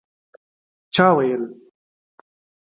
[0.93, 1.43] چا ویل